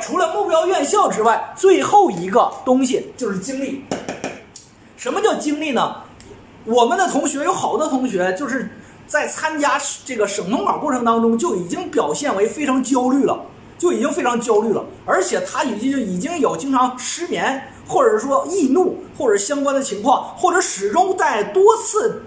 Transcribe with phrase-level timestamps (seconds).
[0.00, 3.84] 除了目标院校之外，最后一个东西就是经历。
[4.96, 5.96] 什么叫经历呢？
[6.64, 8.70] 我们的同学有好多同学就是
[9.06, 13.40] 在参加这个省统考过程当中就已经表现为非常焦虑了，
[13.78, 22.24] 就已经非常焦虑了，而且他已经就已经有经常失眠，或者说易怒，或者相关的情况，或者始终在多次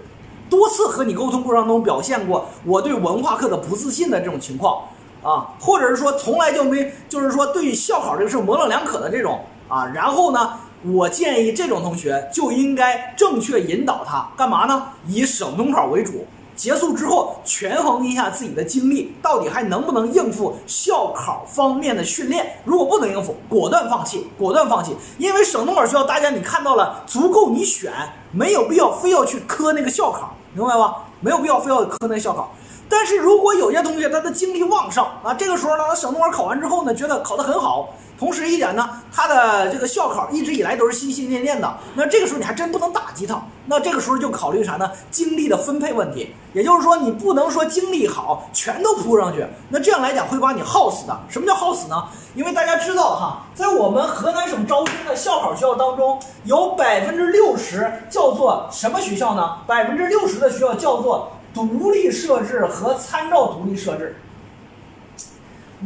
[0.48, 4.88] 多次和你沟通过程中表现过我对文化课的不自信的这种情况
[5.22, 10.58] 啊，或者是说从来就没就是说对校考这个事模棱两可的这种啊，然后呢？
[10.84, 14.88] 我建议这种同学就应该正确引导他干嘛呢？
[15.06, 22.56] 以省统考为主，结束之后权衡一下自己的精力，到底还能不能应付校考方面的训练。
[22.64, 24.96] 如果不能应付，果断放弃，果断放弃。
[25.18, 27.92] 因为省统考学校，大家你看到了，足够你选，
[28.32, 31.04] 没有必要非要去磕那个校考，明白吧？
[31.20, 32.52] 没有必要非要磕那个校考。
[32.92, 37.88] 但是如果有些同学他的精力旺盛啊，这个时候呢，他省统考考完之后呢，觉得考得很好。
[38.18, 41.74] 同时一点呢，他的这个校考一直以来都是心心念念的。
[41.94, 43.42] 那这个时候你还真不能打击他。
[43.64, 44.88] 那这个时候就考虑啥呢？
[45.10, 46.34] 精力的分配问题。
[46.52, 51.18] 也就是说，你不能说精力好全都扑上去，那这样来讲会把你耗死的。
[51.28, 52.04] 什么叫耗死呢？
[52.34, 59.56] 因为大家知道哈，在我们河南省招生的校考学校当中，有百分之六十叫做什么学校呢？
[59.66, 64.16] 百分之六十的学校叫做独立设置和参照独立设置。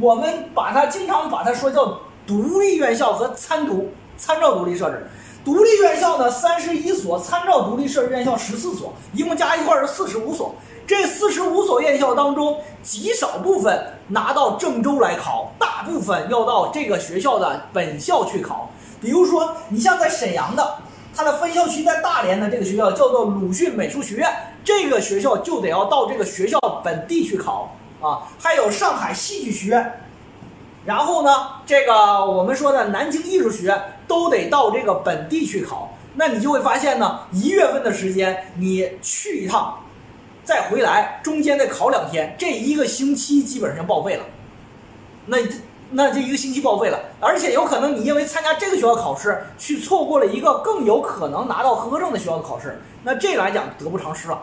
[0.00, 2.00] 我们把它经常把它说叫。
[2.26, 5.06] 独立院校和参独、参照独立设置，
[5.44, 10.52] 独立院校呢三十一所，参照独立设置院校十四所，一共加一块是四十五所。
[10.88, 18.68] 这四十五所院校当中，极少部分拿到郑州来考，大部分要到这个学校的本校去考。
[19.00, 20.78] 比如说，你像在沈阳的，
[21.16, 24.30] 它的分校区在大连的这个学校叫做鲁迅美术学院，
[24.62, 28.28] 这个学校就得要到这个学校本地去考啊。
[28.38, 30.00] 还有上海戏剧学院。
[30.84, 31.30] 然后呢，
[31.64, 39.80] 这个我们说的南京艺术学院都得到这个本地去考，那你就会发现呢，一月份的时间你去一趟，
[40.44, 44.24] 再回来，中间再考两天，这一个星期基本上报废了。
[45.24, 45.38] 那
[45.90, 54.42] 那这一个星期报废了，而且有可能你因为参加这个学校考试，去错过了一个更有可能拿到合格证的学校的考试，那这来讲得不偿失了。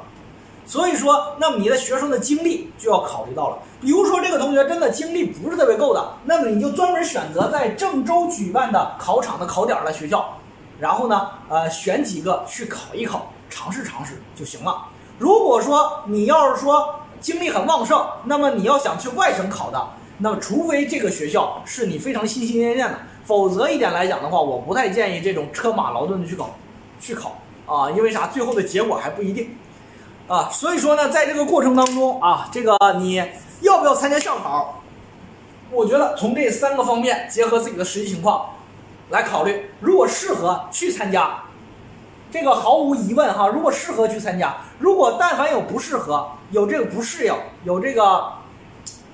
[0.66, 3.58] 所以说，那么你的学生的精力就要考虑到了。
[3.82, 10.38] 比如说，这个同学真的精力不是特别够的，那么你就专门选择在郑州举办的考场的考点的学校，
[10.80, 14.86] 然后呢，呃，选几个去考一考，尝试尝试就行了。
[15.20, 19.86] 如果说你要是说精力很旺盛，那么你要想去外省考的，
[20.20, 26.56] 那么除非这个学校是你非常心心念念的，否则一点来讲的话，我不太建议这种车马劳顿的去考，
[27.00, 27.36] 去考
[27.66, 28.28] 啊，因为啥？
[28.28, 29.58] 最后的结果还不一定。
[30.28, 33.22] 啊，所以说呢，在这个过程当中啊，这个你
[33.62, 34.82] 要不要参加校考？
[35.70, 38.52] 我觉得从这三个方面结合自己的实际情况
[39.10, 41.44] 来考虑，如果适合去参加，
[42.32, 43.48] 这个毫无疑问哈。
[43.48, 48.24] 如果适合去参加，如果但凡有不适合，有这个不适应，有这个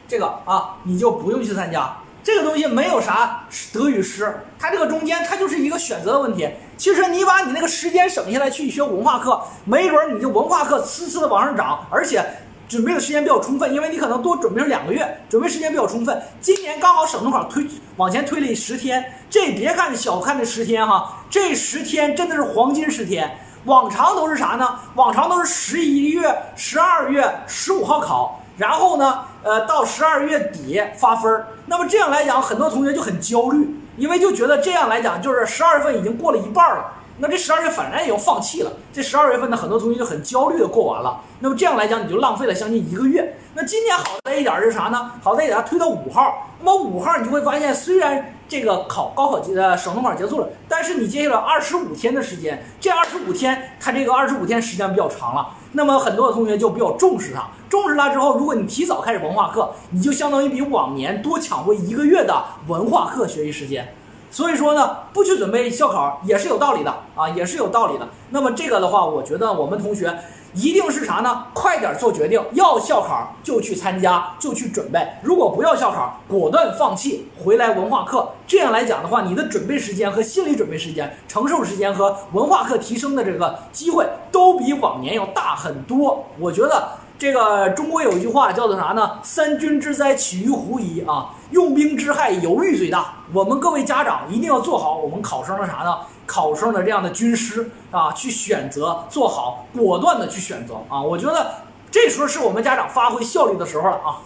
[0.10, 1.96] 这个啊，你就不用去参加。
[2.24, 6.50] 这个东西没有啥得与失，它这个中间它就是一个选择的问题。
[6.78, 12.26] 其实你把你那个时间省下来去学文化课，没准你就文化课呲呲的往上涨，而且
[12.68, 16.22] 准备的时间比较充分，因为你可能多准备了两个月，准备时间比较充分。
[16.42, 17.66] 今年刚好省统考推
[17.96, 23.30] 往前推了十天，这别看小看这十天哈，这十天真的是黄金十天。
[23.66, 24.80] 往常都是啥呢？
[24.96, 31.48] 往常都是十一月、十二月十五号考，然后呢，呃，到十二月底发分儿。
[31.66, 36.86] 那么这样来讲，很多同学就很焦虑，因为就觉得这样来讲，就是十二月份已经过了一半了，
[37.20, 38.72] 那这十二月反正也要放弃了。
[38.92, 41.22] 这十二月份呢，很多同学就很焦虑的过完了。
[41.40, 43.29] 那么这样来讲，你就浪费了将近一个月。
[43.62, 45.12] 那今年好在一点是啥呢？
[45.22, 46.48] 好在一点推到五号。
[46.62, 55.46] 那么五号你就会发现，虽然这个考高考结呃省统考结束了，但是你接下来二十五天的时间，这二十五天它这个二十五天时间比较长了。
[55.74, 63.94] 那么很多的同学就比较重视它，重视它之后，如果你提早开始文化课，你就相当于比往年多抢回一个月的文化课学习时间。
[64.32, 68.08] 所以说呢，不去准备校考也是有道理的啊，也是有道理的。
[68.30, 70.18] 那么这个的话，我觉得我们同学。
[70.54, 71.46] 一定是啥呢？
[71.54, 78.30] 快点做决定，要校考就去参加，就去准备；如果不要校考，果断放弃，回来文化课。
[78.48, 86.26] 这样来讲的话，你的准备时间和心理准备时间、承受时间和文化课提升的这个机会，都比往年要大很多。
[86.40, 95.98] 我觉得这个中国有一句话叫做啥呢？“三军之灾起于狐疑啊，用兵之害犹豫最大。”我们各位家长一定要做好我们考生的啥呢？
[96.26, 101.02] 考生的这样的军师啊，去选择做好，果断的去选择啊！
[101.02, 101.56] 我觉得
[101.92, 104.24] 这时候是我们家长发挥效率的时候了啊！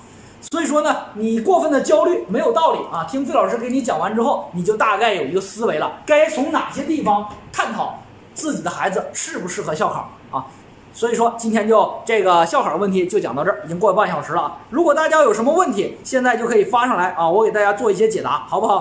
[0.51, 3.05] 所以说呢，你过分的焦虑没有道理啊。
[3.05, 7.97] 听费老师给你讲完之后，你就大概有一个思维了，该从哪些地方探讨
[8.35, 10.45] 自己的孩子适不适合校考啊。
[10.93, 14.57] 所以说今天就这个校考问题就讲到这儿，已经过半小时了啊。
[14.69, 18.71] 如果大家有什么问题，现在就可以发上来啊，我给大家做一些解答，好不好？